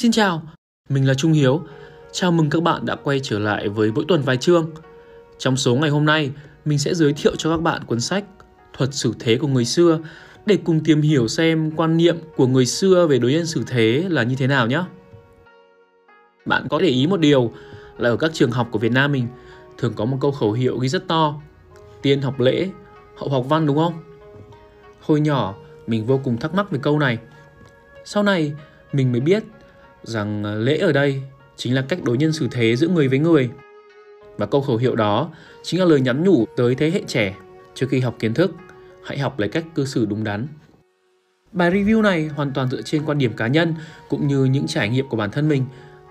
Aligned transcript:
Xin 0.00 0.12
chào, 0.12 0.42
mình 0.88 1.06
là 1.06 1.14
Trung 1.14 1.32
Hiếu. 1.32 1.62
Chào 2.12 2.32
mừng 2.32 2.50
các 2.50 2.62
bạn 2.62 2.86
đã 2.86 2.96
quay 2.96 3.20
trở 3.22 3.38
lại 3.38 3.68
với 3.68 3.92
mỗi 3.92 4.04
tuần 4.08 4.22
vài 4.22 4.36
chương. 4.36 4.70
Trong 5.38 5.56
số 5.56 5.74
ngày 5.74 5.90
hôm 5.90 6.04
nay, 6.04 6.30
mình 6.64 6.78
sẽ 6.78 6.94
giới 6.94 7.12
thiệu 7.12 7.36
cho 7.36 7.50
các 7.50 7.62
bạn 7.62 7.84
cuốn 7.84 8.00
sách 8.00 8.24
Thuật 8.72 8.94
xử 8.94 9.14
thế 9.18 9.36
của 9.36 9.46
người 9.46 9.64
xưa 9.64 9.98
để 10.46 10.58
cùng 10.64 10.84
tìm 10.84 11.02
hiểu 11.02 11.28
xem 11.28 11.70
quan 11.76 11.96
niệm 11.96 12.16
của 12.36 12.46
người 12.46 12.66
xưa 12.66 13.06
về 13.06 13.18
đối 13.18 13.32
nhân 13.32 13.46
xử 13.46 13.64
thế 13.66 14.04
là 14.08 14.22
như 14.22 14.34
thế 14.38 14.46
nào 14.46 14.66
nhé. 14.66 14.82
Bạn 16.46 16.66
có 16.70 16.78
để 16.78 16.88
ý 16.88 17.06
một 17.06 17.20
điều 17.20 17.52
là 17.98 18.08
ở 18.08 18.16
các 18.16 18.30
trường 18.34 18.50
học 18.50 18.68
của 18.70 18.78
Việt 18.78 18.92
Nam 18.92 19.12
mình 19.12 19.26
thường 19.78 19.92
có 19.96 20.04
một 20.04 20.18
câu 20.20 20.30
khẩu 20.30 20.52
hiệu 20.52 20.78
ghi 20.78 20.88
rất 20.88 21.08
to 21.08 21.40
Tiên 22.02 22.22
học 22.22 22.40
lễ, 22.40 22.68
hậu 23.16 23.28
học 23.28 23.46
văn 23.48 23.66
đúng 23.66 23.76
không? 23.76 24.02
Hồi 25.00 25.20
nhỏ, 25.20 25.54
mình 25.86 26.06
vô 26.06 26.20
cùng 26.24 26.36
thắc 26.36 26.54
mắc 26.54 26.70
về 26.70 26.78
câu 26.82 26.98
này. 26.98 27.18
Sau 28.04 28.22
này, 28.22 28.52
mình 28.92 29.12
mới 29.12 29.20
biết 29.20 29.44
rằng 30.02 30.44
ờ, 30.44 30.58
lễ 30.58 30.78
ở 30.78 30.92
đây 30.92 31.22
chính 31.56 31.74
là 31.74 31.82
cách 31.88 31.98
đối 32.02 32.18
nhân 32.18 32.32
xử 32.32 32.48
thế 32.50 32.76
giữa 32.76 32.88
người 32.88 33.08
với 33.08 33.18
người. 33.18 33.50
Và 34.36 34.46
câu 34.46 34.60
khẩu 34.60 34.76
hiệu 34.76 34.96
đó 34.96 35.30
chính 35.62 35.80
là 35.80 35.86
lời 35.86 36.00
nhắn 36.00 36.24
nhủ 36.24 36.44
tới 36.56 36.74
thế 36.74 36.90
hệ 36.90 37.02
trẻ 37.06 37.36
trước 37.74 37.86
khi 37.90 38.00
học 38.00 38.16
kiến 38.18 38.34
thức, 38.34 38.54
hãy 39.04 39.18
học 39.18 39.38
lấy 39.38 39.48
cách 39.48 39.64
cư 39.74 39.84
xử 39.84 40.06
đúng 40.06 40.24
đắn. 40.24 40.46
Bài 41.52 41.70
review 41.70 42.02
này 42.02 42.26
hoàn 42.26 42.52
toàn 42.52 42.70
dựa 42.70 42.82
trên 42.82 43.04
quan 43.04 43.18
điểm 43.18 43.32
cá 43.36 43.46
nhân 43.46 43.74
cũng 44.08 44.26
như 44.26 44.44
những 44.44 44.66
trải 44.66 44.88
nghiệm 44.88 45.08
của 45.08 45.16
bản 45.16 45.30
thân 45.30 45.48
mình, 45.48 45.64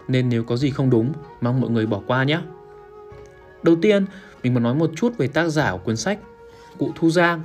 nên 0.08 0.30
nếu 0.30 0.44
có 0.44 0.58
gì 0.58 0.70
không 0.70 0.90
đúng, 0.90 1.14
mong 1.42 1.62
mọi 1.62 1.70
người 1.70 1.86
bỏ 1.86 2.02
qua 2.08 2.24
nhé. 2.24 2.40
Đầu 3.64 3.76
tiên, 3.82 4.06
mình 4.44 4.54
muốn 4.54 4.64
nói 4.64 4.76
một 4.76 4.92
chút 4.96 5.18
về 5.18 5.28
tác 5.28 5.50
giả 5.50 5.72
của 5.72 5.78
cuốn 5.78 5.98
sách, 5.98 6.20
cụ 6.78 6.92
Thu 6.96 7.10
Giang. 7.10 7.42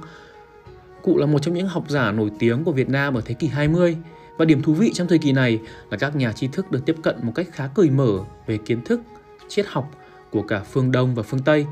Cụ 1.03 1.19
là 1.19 1.27
một 1.27 1.39
trong 1.39 1.55
những 1.55 1.67
học 1.67 1.85
giả 1.89 2.13
nổi 2.13 2.31
tiếng 2.39 2.65
của 2.65 2.73
Việt 2.73 2.89
Nam 2.89 3.15
ở 3.15 3.23
thế 3.25 3.35
kỷ 3.35 3.47
20 3.47 3.97
và 4.37 4.45
điểm 4.45 4.63
thú 4.63 4.75
vị 4.75 4.91
trong 4.95 5.09
thời 5.09 5.19
kỳ 5.19 5.33
này 5.33 5.61
là 5.91 5.97
các 5.97 6.17
nhà 6.17 6.33
tri 6.33 6.49
thức 6.49 6.71
được 6.71 6.85
tiếp 6.87 6.97
cận 7.03 7.17
một 7.23 7.33
cách 7.35 7.49
khá 7.53 7.67
cởi 7.67 7.91
mở 7.91 8.19
về 8.47 8.59
kiến 8.59 8.85
thức, 8.85 9.01
triết 9.49 9.67
học 9.69 9.91
của 10.31 10.43
cả 10.43 10.61
phương 10.61 10.93
Đông 10.93 11.15
và 11.15 11.23
phương 11.23 11.43
Tây, 11.45 11.67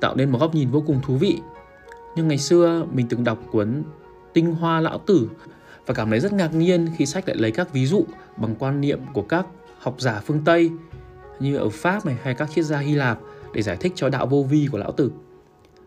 tạo 0.00 0.16
nên 0.16 0.30
một 0.30 0.38
góc 0.38 0.54
nhìn 0.54 0.70
vô 0.70 0.80
cùng 0.86 1.00
thú 1.02 1.16
vị. 1.16 1.38
Nhưng 2.16 2.28
ngày 2.28 2.38
xưa 2.38 2.86
mình 2.92 3.06
từng 3.08 3.24
đọc 3.24 3.38
cuốn 3.50 3.82
Tinh 4.32 4.54
Hoa 4.54 4.80
Lão 4.80 4.98
Tử 4.98 5.30
và 5.86 5.94
cảm 5.94 6.10
thấy 6.10 6.20
rất 6.20 6.32
ngạc 6.32 6.54
nhiên 6.54 6.88
khi 6.96 7.06
sách 7.06 7.28
lại 7.28 7.36
lấy 7.36 7.50
các 7.50 7.72
ví 7.72 7.86
dụ 7.86 8.04
bằng 8.36 8.54
quan 8.58 8.80
niệm 8.80 9.00
của 9.12 9.22
các 9.22 9.46
học 9.78 9.94
giả 9.98 10.20
phương 10.26 10.42
Tây 10.44 10.70
như 11.40 11.56
ở 11.56 11.68
Pháp 11.68 12.06
này 12.06 12.16
hay 12.22 12.34
các 12.34 12.50
triết 12.54 12.64
gia 12.64 12.78
Hy 12.78 12.94
Lạp 12.94 13.18
để 13.54 13.62
giải 13.62 13.76
thích 13.80 13.92
cho 13.96 14.08
đạo 14.08 14.26
vô 14.26 14.46
vi 14.50 14.68
của 14.72 14.78
Lão 14.78 14.92
Tử. 14.92 15.12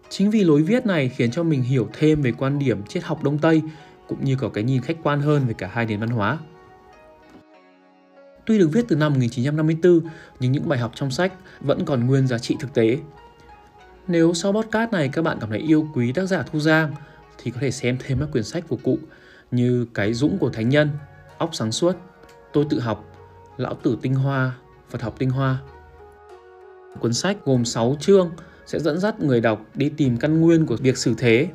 Chính 0.10 0.32
vì 0.32 0.44
lối 0.44 0.62
viết 0.62 0.86
này 0.86 1.10
khiến 1.10 1.32
cho 1.32 1.44
mình 1.44 1.62
hiểu 1.62 1.88
thêm 1.94 2.22
về 2.22 2.32
quan 2.32 2.60
điểm 2.60 2.84
triết 2.84 3.04
học 3.04 3.24
Đông 3.24 3.38
Tây 3.38 3.62
cũng 4.08 4.24
như 4.24 4.36
có 4.36 4.50
cái 4.50 4.64
nhìn 4.64 4.82
khách 4.82 4.98
quan 5.04 5.22
hơn 5.22 5.46
về 5.48 5.54
cả 5.58 5.70
hai 5.74 5.86
nền 5.86 6.00
văn 6.00 6.10
hóa. 6.10 6.38
Tuy 8.46 8.60
được 8.60 8.70
viết 8.74 8.86
từ 8.88 8.96
năm 8.96 9.14
1954, 9.14 10.10
nhưng 10.40 10.52
những 10.52 10.70
bài 10.70 10.80
học 10.80 10.92
trong 10.96 11.12
sách 11.12 11.34
vẫn 11.62 11.86
còn 11.86 12.08
nguyên 12.08 12.28
giá 12.28 12.38
trị 12.38 12.56
thực 12.60 12.74
tế. 12.74 12.98
Nếu 14.08 14.34
sau 14.34 14.54
podcast 14.54 14.92
này 14.92 15.10
các 15.10 15.22
bạn 15.22 15.38
cảm 15.42 15.50
thấy 15.50 15.60
yêu 15.60 15.88
quý 15.94 16.12
tác 16.12 16.26
giả 16.26 16.44
Thu 16.44 16.60
Giang, 16.60 16.94
thì 17.38 17.52
có 17.52 17.58
thể 17.62 17.72
xem 17.72 17.98
thêm 18.00 18.20
các 18.20 18.30
quyển 18.32 18.44
sách 18.44 18.64
của 18.68 18.78
cụ 18.84 18.98
như 19.52 19.88
Cái 19.94 20.14
Dũng 20.14 20.38
của 20.38 20.50
Thánh 20.50 20.70
Nhân, 20.70 20.90
Óc 21.38 21.50
Sáng 21.56 21.72
Suốt, 21.72 21.96
Tôi 22.54 22.66
Tự 22.70 22.80
Học, 22.80 23.06
Lão 23.58 23.74
Tử 23.74 23.98
Tinh 24.02 24.16
Hoa, 24.16 24.56
Phật 24.90 25.02
Học 25.02 25.16
Tinh 25.18 25.30
Hoa. 25.30 25.58
Cuốn 27.00 27.14
sách 27.14 27.38
gồm 27.46 27.66
6 27.66 27.98
chương 28.00 28.32
sẽ 28.66 28.80
dẫn 28.80 29.00
dắt 29.00 29.20
người 29.20 29.42
đọc 29.42 29.66
đi 29.76 29.90
tìm 29.90 30.18
căn 30.18 30.42
nguyên 30.42 30.66
của 30.66 30.76
việc 30.76 30.98
xử 30.98 31.14
thế 31.18 31.48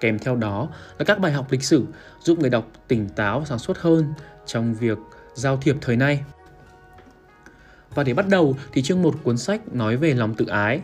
Kèm 0.00 0.18
theo 0.18 0.36
đó 0.36 0.68
là 0.98 1.04
các 1.04 1.18
bài 1.18 1.32
học 1.32 1.46
lịch 1.50 1.62
sử 1.62 1.84
giúp 2.20 2.38
người 2.38 2.50
đọc 2.50 2.66
tỉnh 2.88 3.08
táo 3.08 3.44
sáng 3.44 3.58
suốt 3.58 3.78
hơn 3.78 4.12
trong 4.46 4.74
việc 4.74 4.98
giao 5.34 5.56
thiệp 5.56 5.76
thời 5.80 5.96
nay. 5.96 6.24
Và 7.94 8.02
để 8.02 8.14
bắt 8.14 8.28
đầu 8.28 8.56
thì 8.72 8.82
chương 8.82 9.02
một 9.02 9.14
cuốn 9.22 9.38
sách 9.38 9.74
nói 9.74 9.96
về 9.96 10.14
lòng 10.14 10.34
tự 10.34 10.46
ái. 10.46 10.80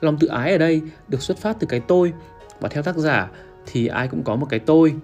Lòng 0.00 0.18
tự 0.18 0.26
ái 0.26 0.52
ở 0.52 0.58
đây 0.58 0.82
được 1.08 1.22
xuất 1.22 1.38
phát 1.38 1.56
từ 1.60 1.66
cái 1.66 1.80
tôi 1.80 2.12
và 2.60 2.68
theo 2.68 2.82
tác 2.82 2.96
giả 2.96 3.30
thì 3.66 3.86
ai 3.86 4.08
cũng 4.08 4.22
có 4.24 4.36
một 4.36 4.46
cái 4.50 4.60
tôi, 4.60 4.94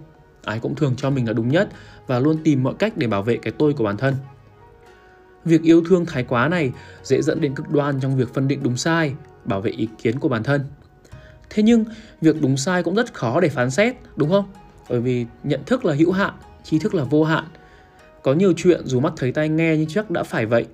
ai 0.44 0.60
cũng 0.60 0.74
thường 0.74 0.94
cho 0.96 1.10
mình 1.10 1.26
là 1.26 1.32
đúng 1.32 1.48
nhất 1.48 1.68
và 2.06 2.18
luôn 2.18 2.38
tìm 2.44 2.62
mọi 2.62 2.74
cách 2.78 2.96
để 2.96 3.06
bảo 3.06 3.22
vệ 3.22 3.36
cái 3.36 3.52
tôi 3.58 3.72
của 3.72 3.84
bản 3.84 3.96
thân. 3.96 4.14
Việc 5.44 5.62
yêu 5.62 5.82
thương 5.88 6.06
thái 6.06 6.24
quá 6.24 6.48
này 6.48 6.72
dễ 7.02 7.22
dẫn 7.22 7.40
đến 7.40 7.54
cực 7.54 7.70
đoan 7.70 8.00
trong 8.00 8.16
việc 8.16 8.34
phân 8.34 8.48
định 8.48 8.62
đúng 8.62 8.76
sai, 8.76 9.14
bảo 9.44 9.60
vệ 9.60 9.70
ý 9.70 9.88
kiến 10.02 10.18
của 10.18 10.28
bản 10.28 10.42
thân. 10.42 10.64
Thế 11.50 11.62
nhưng 11.62 11.84
việc 12.20 12.42
đúng 12.42 12.56
sai 12.56 12.82
cũng 12.82 12.94
rất 12.94 13.14
khó 13.14 13.40
để 13.40 13.48
phán 13.48 13.70
xét, 13.70 13.96
đúng 14.16 14.30
không? 14.30 14.44
Bởi 14.88 15.00
vì 15.00 15.26
nhận 15.44 15.64
thức 15.66 15.84
là 15.84 15.94
hữu 15.94 16.12
hạn, 16.12 16.34
trí 16.64 16.78
thức 16.78 16.94
là 16.94 17.04
vô 17.04 17.24
hạn. 17.24 17.44
Có 18.22 18.34
nhiều 18.34 18.52
chuyện 18.56 18.86
dù 18.86 19.00
mắt 19.00 19.12
thấy 19.16 19.32
tai 19.32 19.48
nghe 19.48 19.76
nhưng 19.76 19.88
chắc 19.88 20.10
đã 20.10 20.22
phải 20.22 20.46
vậy. 20.46 20.66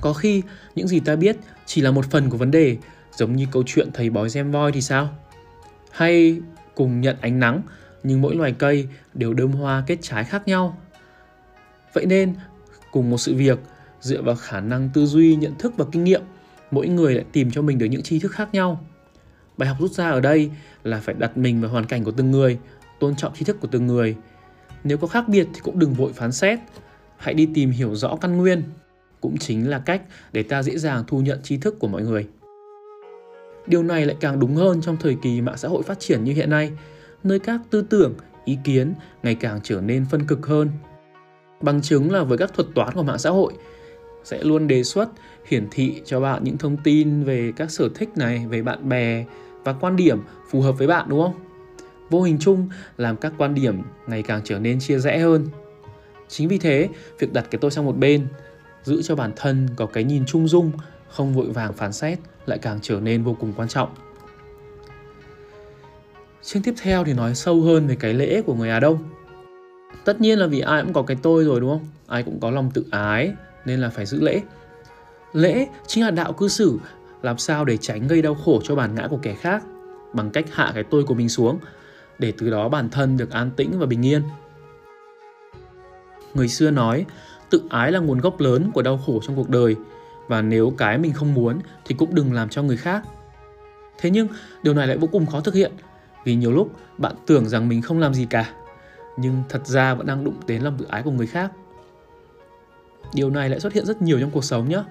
Có 0.00 0.12
khi 0.12 0.42
những 0.74 0.88
gì 0.88 1.00
ta 1.00 1.16
biết 1.16 1.36
chỉ 1.66 1.80
là 1.80 1.90
một 1.90 2.10
phần 2.10 2.30
của 2.30 2.36
vấn 2.36 2.50
đề, 2.50 2.76
giống 3.16 3.36
như 3.36 3.46
câu 3.52 3.62
chuyện 3.66 3.88
thầy 3.94 4.10
bói 4.10 4.30
xem 4.30 4.50
voi 4.50 4.72
thì 4.72 4.80
sao? 4.80 5.08
Hay 5.90 6.40
cùng 6.74 7.00
nhận 7.00 7.16
ánh 7.20 7.40
nắng 7.40 7.62
nhưng 8.02 8.20
mỗi 8.20 8.36
loài 8.36 8.54
cây 8.58 8.88
đều 9.14 9.34
đơm 9.34 9.52
hoa 9.52 9.82
kết 9.86 9.98
trái 10.02 10.24
khác 10.24 10.48
nhau. 10.48 10.78
Vậy 11.92 12.06
nên, 12.06 12.34
cùng 12.92 13.10
một 13.10 13.18
sự 13.18 13.34
việc, 13.34 13.58
dựa 14.00 14.22
vào 14.22 14.34
khả 14.34 14.60
năng 14.60 14.90
tư 14.94 15.06
duy, 15.06 15.36
nhận 15.36 15.54
thức 15.58 15.72
và 15.76 15.84
kinh 15.92 16.04
nghiệm, 16.04 16.22
mỗi 16.70 16.88
người 16.88 17.14
lại 17.14 17.24
tìm 17.32 17.50
cho 17.50 17.62
mình 17.62 17.78
được 17.78 17.86
những 17.86 18.02
tri 18.02 18.18
thức 18.18 18.32
khác 18.32 18.48
nhau. 18.52 18.84
Bài 19.58 19.68
học 19.68 19.76
rút 19.80 19.90
ra 19.90 20.10
ở 20.10 20.20
đây 20.20 20.50
là 20.84 21.00
phải 21.00 21.14
đặt 21.18 21.36
mình 21.36 21.60
vào 21.60 21.70
hoàn 21.70 21.86
cảnh 21.86 22.04
của 22.04 22.10
từng 22.10 22.30
người, 22.30 22.58
tôn 23.00 23.16
trọng 23.16 23.34
tri 23.34 23.44
thức 23.44 23.60
của 23.60 23.68
từng 23.70 23.86
người. 23.86 24.16
Nếu 24.84 24.98
có 24.98 25.06
khác 25.06 25.28
biệt 25.28 25.46
thì 25.54 25.60
cũng 25.62 25.78
đừng 25.78 25.94
vội 25.94 26.12
phán 26.12 26.32
xét, 26.32 26.58
hãy 27.16 27.34
đi 27.34 27.48
tìm 27.54 27.70
hiểu 27.70 27.94
rõ 27.94 28.16
căn 28.16 28.36
nguyên. 28.36 28.62
Cũng 29.20 29.38
chính 29.38 29.70
là 29.70 29.78
cách 29.78 30.02
để 30.32 30.42
ta 30.42 30.62
dễ 30.62 30.78
dàng 30.78 31.04
thu 31.06 31.20
nhận 31.20 31.42
tri 31.42 31.56
thức 31.56 31.78
của 31.78 31.88
mọi 31.88 32.02
người. 32.02 32.26
Điều 33.66 33.82
này 33.82 34.06
lại 34.06 34.16
càng 34.20 34.40
đúng 34.40 34.56
hơn 34.56 34.80
trong 34.82 34.96
thời 34.96 35.16
kỳ 35.22 35.40
mạng 35.40 35.56
xã 35.56 35.68
hội 35.68 35.82
phát 35.82 36.00
triển 36.00 36.24
như 36.24 36.32
hiện 36.32 36.50
nay, 36.50 36.70
nơi 37.24 37.38
các 37.38 37.60
tư 37.70 37.82
tưởng, 37.90 38.14
ý 38.44 38.58
kiến 38.64 38.94
ngày 39.22 39.34
càng 39.34 39.60
trở 39.62 39.80
nên 39.80 40.06
phân 40.10 40.26
cực 40.26 40.46
hơn. 40.46 40.70
Bằng 41.60 41.82
chứng 41.82 42.10
là 42.10 42.24
với 42.24 42.38
các 42.38 42.54
thuật 42.54 42.68
toán 42.74 42.94
của 42.94 43.02
mạng 43.02 43.18
xã 43.18 43.30
hội 43.30 43.52
sẽ 44.24 44.42
luôn 44.42 44.68
đề 44.68 44.82
xuất 44.82 45.08
hiển 45.46 45.66
thị 45.70 46.02
cho 46.04 46.20
bạn 46.20 46.44
những 46.44 46.58
thông 46.58 46.76
tin 46.76 47.24
về 47.24 47.52
các 47.56 47.70
sở 47.70 47.88
thích 47.94 48.08
này, 48.16 48.46
về 48.48 48.62
bạn 48.62 48.88
bè, 48.88 49.24
và 49.64 49.72
quan 49.72 49.96
điểm 49.96 50.20
phù 50.50 50.60
hợp 50.60 50.72
với 50.72 50.86
bạn 50.86 51.06
đúng 51.08 51.22
không? 51.22 51.34
Vô 52.10 52.22
hình 52.22 52.38
chung 52.40 52.68
làm 52.96 53.16
các 53.16 53.32
quan 53.38 53.54
điểm 53.54 53.82
ngày 54.06 54.22
càng 54.22 54.40
trở 54.44 54.58
nên 54.58 54.80
chia 54.80 54.98
rẽ 54.98 55.18
hơn. 55.18 55.46
Chính 56.28 56.48
vì 56.48 56.58
thế, 56.58 56.88
việc 57.18 57.32
đặt 57.32 57.46
cái 57.50 57.58
tôi 57.58 57.70
sang 57.70 57.84
một 57.84 57.96
bên, 57.96 58.26
giữ 58.84 59.02
cho 59.02 59.16
bản 59.16 59.32
thân 59.36 59.68
có 59.76 59.86
cái 59.86 60.04
nhìn 60.04 60.26
trung 60.26 60.48
dung, 60.48 60.72
không 61.08 61.34
vội 61.34 61.46
vàng 61.46 61.72
phán 61.72 61.92
xét 61.92 62.18
lại 62.46 62.58
càng 62.58 62.78
trở 62.82 63.00
nên 63.00 63.22
vô 63.22 63.36
cùng 63.40 63.52
quan 63.56 63.68
trọng. 63.68 63.88
Chương 66.42 66.62
tiếp 66.62 66.74
theo 66.82 67.04
thì 67.04 67.12
nói 67.12 67.34
sâu 67.34 67.60
hơn 67.60 67.86
về 67.86 67.96
cái 67.96 68.14
lễ 68.14 68.42
của 68.42 68.54
người 68.54 68.70
Á 68.70 68.80
Đông. 68.80 68.98
Tất 70.04 70.20
nhiên 70.20 70.38
là 70.38 70.46
vì 70.46 70.60
ai 70.60 70.82
cũng 70.82 70.92
có 70.92 71.02
cái 71.02 71.16
tôi 71.22 71.44
rồi 71.44 71.60
đúng 71.60 71.70
không? 71.70 71.88
Ai 72.06 72.22
cũng 72.22 72.40
có 72.40 72.50
lòng 72.50 72.70
tự 72.74 72.84
ái 72.90 73.32
nên 73.64 73.80
là 73.80 73.90
phải 73.90 74.06
giữ 74.06 74.20
lễ. 74.20 74.40
Lễ 75.32 75.66
chính 75.86 76.04
là 76.04 76.10
đạo 76.10 76.32
cư 76.32 76.48
xử 76.48 76.78
làm 77.22 77.38
sao 77.38 77.64
để 77.64 77.76
tránh 77.76 78.08
gây 78.08 78.22
đau 78.22 78.34
khổ 78.34 78.60
cho 78.64 78.74
bản 78.74 78.94
ngã 78.94 79.08
của 79.10 79.18
kẻ 79.22 79.34
khác 79.34 79.62
bằng 80.12 80.30
cách 80.30 80.44
hạ 80.52 80.70
cái 80.74 80.84
tôi 80.84 81.04
của 81.04 81.14
mình 81.14 81.28
xuống 81.28 81.58
để 82.18 82.32
từ 82.38 82.50
đó 82.50 82.68
bản 82.68 82.88
thân 82.90 83.16
được 83.16 83.30
an 83.30 83.50
tĩnh 83.56 83.78
và 83.78 83.86
bình 83.86 84.06
yên. 84.06 84.22
Người 86.34 86.48
xưa 86.48 86.70
nói, 86.70 87.06
tự 87.50 87.62
ái 87.70 87.92
là 87.92 87.98
nguồn 87.98 88.18
gốc 88.18 88.40
lớn 88.40 88.70
của 88.74 88.82
đau 88.82 89.00
khổ 89.06 89.20
trong 89.26 89.36
cuộc 89.36 89.48
đời 89.48 89.76
và 90.28 90.42
nếu 90.42 90.72
cái 90.78 90.98
mình 90.98 91.12
không 91.12 91.34
muốn 91.34 91.58
thì 91.84 91.94
cũng 91.98 92.14
đừng 92.14 92.32
làm 92.32 92.48
cho 92.48 92.62
người 92.62 92.76
khác. 92.76 93.02
Thế 93.98 94.10
nhưng 94.10 94.28
điều 94.62 94.74
này 94.74 94.86
lại 94.86 94.98
vô 94.98 95.06
cùng 95.12 95.26
khó 95.26 95.40
thực 95.40 95.54
hiện 95.54 95.72
vì 96.24 96.34
nhiều 96.34 96.52
lúc 96.52 96.72
bạn 96.98 97.14
tưởng 97.26 97.48
rằng 97.48 97.68
mình 97.68 97.82
không 97.82 97.98
làm 97.98 98.14
gì 98.14 98.26
cả 98.30 98.52
nhưng 99.16 99.42
thật 99.48 99.66
ra 99.66 99.94
vẫn 99.94 100.06
đang 100.06 100.24
đụng 100.24 100.40
đến 100.46 100.62
lòng 100.62 100.76
tự 100.78 100.86
ái 100.88 101.02
của 101.02 101.10
người 101.10 101.26
khác. 101.26 101.52
Điều 103.14 103.30
này 103.30 103.48
lại 103.50 103.60
xuất 103.60 103.72
hiện 103.72 103.86
rất 103.86 104.02
nhiều 104.02 104.20
trong 104.20 104.30
cuộc 104.30 104.44
sống 104.44 104.68
nhé 104.68 104.82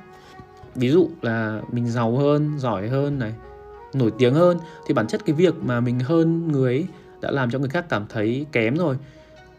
ví 0.77 0.89
dụ 0.89 1.09
là 1.21 1.61
mình 1.71 1.87
giàu 1.87 2.17
hơn 2.17 2.59
giỏi 2.59 2.89
hơn 2.89 3.19
này 3.19 3.33
nổi 3.93 4.11
tiếng 4.17 4.33
hơn 4.33 4.57
thì 4.87 4.93
bản 4.93 5.07
chất 5.07 5.25
cái 5.25 5.35
việc 5.35 5.55
mà 5.61 5.79
mình 5.79 5.99
hơn 5.99 6.51
người 6.51 6.73
ấy 6.73 6.85
đã 7.21 7.31
làm 7.31 7.51
cho 7.51 7.59
người 7.59 7.69
khác 7.69 7.85
cảm 7.89 8.05
thấy 8.09 8.45
kém 8.51 8.75
rồi 8.75 8.97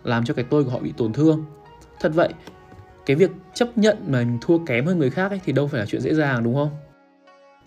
làm 0.05 0.25
cho 0.25 0.35
cái 0.35 0.45
tôi 0.51 0.65
của 0.65 0.71
họ 0.71 0.79
bị 0.79 0.93
tổn 0.97 1.13
thương. 1.13 1.45
Thật 2.01 2.13
vậy 2.15 2.29
cái 3.07 3.17
việc 3.17 3.31
chấp 3.55 3.79
nhận 3.79 3.97
mà 4.07 4.19
mình 4.19 4.39
thua 4.41 4.59
kém 4.59 4.87
hơn 4.87 4.99
người 4.99 5.11
khác 5.11 5.31
ấy, 5.31 5.41
thì 5.45 5.53
đâu 5.53 5.67
phải 5.67 5.81
là 5.81 5.87
chuyện 5.87 6.01
dễ 6.01 6.15
dàng 6.15 6.45
đúng 6.45 6.55
không? 6.55 6.71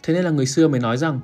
Thế 0.03 0.13
nên 0.13 0.25
là 0.25 0.31
người 0.31 0.45
xưa 0.45 0.67
mới 0.67 0.79
nói 0.79 0.97
rằng 0.97 1.19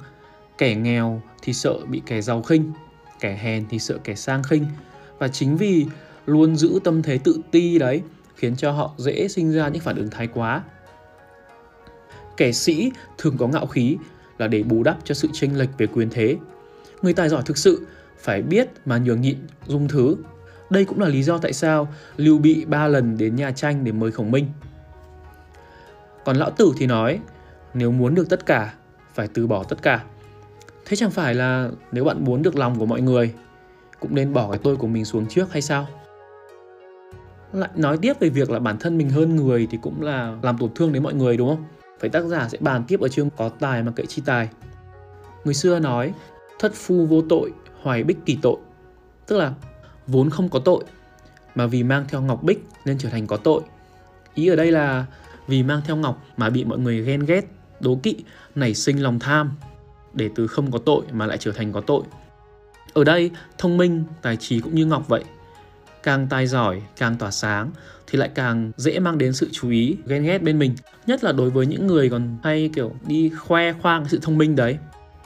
kẻ 0.57 0.75
nghèo 0.75 1.21
thì 1.41 1.53
sợ 1.53 1.73
bị 1.89 2.01
kẻ 2.05 2.21
giàu 2.21 2.41
khinh 2.41 2.71
kẻ 3.19 3.39
hèn 3.41 3.65
thì 3.69 3.79
sợ 3.79 3.97
kẻ 4.03 4.15
sang 4.15 4.43
khinh. 4.43 4.65
Và 5.19 5.27
chính 5.27 5.57
vì 5.57 5.85
luôn 6.25 6.55
giữ 6.55 6.79
tâm 6.83 7.01
thế 7.01 7.17
tự 7.17 7.39
ti 7.51 7.79
đấy 7.79 8.01
khiến 8.35 8.55
cho 8.55 8.71
họ 8.71 8.93
dễ 8.97 9.27
sinh 9.27 9.51
ra 9.51 9.67
những 9.67 9.81
phản 9.81 9.95
ứng 9.95 10.09
thái 10.09 10.27
quá. 10.27 10.63
Kẻ 12.37 12.51
sĩ 12.51 12.91
thường 13.17 13.37
có 13.37 13.47
ngạo 13.47 13.65
khí 13.65 13.97
là 14.37 14.47
để 14.47 14.63
bù 14.63 14.83
đắp 14.83 14.97
cho 15.03 15.15
sự 15.15 15.27
chênh 15.33 15.57
lệch 15.57 15.69
về 15.77 15.87
quyền 15.87 16.09
thế. 16.09 16.37
Người 17.01 17.13
tài 17.13 17.29
giỏi 17.29 17.41
thực 17.45 17.57
sự 17.57 17.87
phải 18.17 18.41
biết 18.41 18.69
mà 18.85 18.97
nhường 18.97 19.21
nhịn 19.21 19.37
dung 19.67 19.87
thứ. 19.87 20.15
Đây 20.69 20.85
cũng 20.85 20.99
là 20.99 21.07
lý 21.07 21.23
do 21.23 21.37
tại 21.37 21.53
sao 21.53 21.87
Lưu 22.17 22.37
Bị 22.37 22.65
ba 22.65 22.87
lần 22.87 23.17
đến 23.17 23.35
nhà 23.35 23.51
tranh 23.51 23.83
để 23.83 23.91
mời 23.91 24.11
Khổng 24.11 24.31
Minh. 24.31 24.45
Còn 26.25 26.35
lão 26.35 26.49
tử 26.49 26.71
thì 26.77 26.85
nói, 26.85 27.19
nếu 27.73 27.91
muốn 27.91 28.15
được 28.15 28.29
tất 28.29 28.45
cả, 28.45 28.73
phải 29.13 29.27
từ 29.33 29.47
bỏ 29.47 29.63
tất 29.63 29.81
cả. 29.81 30.03
Thế 30.85 30.95
chẳng 30.95 31.11
phải 31.11 31.35
là 31.35 31.69
nếu 31.91 32.03
bạn 32.03 32.25
muốn 32.25 32.41
được 32.41 32.55
lòng 32.55 32.79
của 32.79 32.85
mọi 32.85 33.01
người, 33.01 33.33
cũng 33.99 34.15
nên 34.15 34.33
bỏ 34.33 34.49
cái 34.49 34.59
tôi 34.63 34.75
của 34.75 34.87
mình 34.87 35.05
xuống 35.05 35.25
trước 35.29 35.53
hay 35.53 35.61
sao? 35.61 35.87
Lại 37.53 37.69
nói 37.75 37.97
tiếp 38.01 38.19
về 38.19 38.29
việc 38.29 38.49
là 38.49 38.59
bản 38.59 38.77
thân 38.79 38.97
mình 38.97 39.09
hơn 39.09 39.35
người 39.35 39.67
thì 39.71 39.77
cũng 39.81 40.01
là 40.01 40.37
làm 40.41 40.57
tổn 40.57 40.69
thương 40.75 40.93
đến 40.93 41.03
mọi 41.03 41.13
người 41.13 41.37
đúng 41.37 41.49
không? 41.49 41.65
Phải 41.99 42.09
tác 42.09 42.23
giả 42.25 42.49
sẽ 42.49 42.57
bàn 42.61 42.83
tiếp 42.87 42.99
ở 42.99 43.07
chương 43.07 43.29
có 43.37 43.49
tài 43.49 43.83
mà 43.83 43.91
kệ 43.95 44.05
chi 44.05 44.21
tài. 44.25 44.49
Người 45.43 45.53
xưa 45.53 45.79
nói, 45.79 46.13
thất 46.59 46.71
phu 46.75 47.05
vô 47.05 47.21
tội, 47.29 47.51
hoài 47.81 48.03
bích 48.03 48.17
kỳ 48.25 48.37
tội. 48.41 48.57
Tức 49.27 49.37
là 49.37 49.53
vốn 50.07 50.29
không 50.29 50.49
có 50.49 50.59
tội, 50.59 50.83
mà 51.55 51.67
vì 51.67 51.83
mang 51.83 52.05
theo 52.09 52.21
ngọc 52.21 52.43
bích 52.43 52.65
nên 52.85 52.97
trở 52.97 53.09
thành 53.09 53.27
có 53.27 53.37
tội. 53.37 53.61
Ý 54.33 54.47
ở 54.47 54.55
đây 54.55 54.71
là 54.71 55.05
vì 55.47 55.63
mang 55.63 55.81
theo 55.85 55.95
ngọc 55.95 56.23
mà 56.37 56.49
bị 56.49 56.63
mọi 56.63 56.79
người 56.79 57.03
ghen 57.03 57.25
ghét, 57.25 57.45
đố 57.79 57.99
kỵ, 58.03 58.23
nảy 58.55 58.73
sinh 58.73 59.03
lòng 59.03 59.19
tham, 59.19 59.51
để 60.13 60.29
từ 60.35 60.47
không 60.47 60.71
có 60.71 60.79
tội 60.79 61.05
mà 61.11 61.25
lại 61.25 61.37
trở 61.37 61.51
thành 61.51 61.73
có 61.73 61.81
tội. 61.81 62.03
Ở 62.93 63.03
đây, 63.03 63.31
thông 63.57 63.77
minh, 63.77 64.03
tài 64.21 64.37
trí 64.37 64.59
cũng 64.59 64.75
như 64.75 64.85
ngọc 64.85 65.07
vậy. 65.07 65.23
Càng 66.07 66.27
tài 66.29 66.47
giỏi, 66.47 66.81
càng 66.97 67.17
tỏa 67.17 67.31
sáng 67.31 67.71
thì 68.07 68.17
lại 68.17 68.29
càng 68.35 68.71
dễ 68.77 68.99
mang 68.99 69.17
đến 69.17 69.33
sự 69.33 69.49
chú 69.51 69.69
ý, 69.69 69.97
ghen 70.05 70.23
ghét 70.23 70.43
bên 70.43 70.59
mình. 70.59 70.75
Nhất 71.07 71.23
là 71.23 71.31
đối 71.31 71.49
với 71.49 71.65
những 71.65 71.87
người 71.87 72.09
còn 72.09 72.37
hay 72.43 72.69
kiểu 72.75 72.91
đi 73.07 73.29
khoe 73.29 73.73
khoang 73.73 74.05
sự 74.09 74.19
thông 74.21 74.37
minh 74.37 74.55
đấy. 74.55 74.77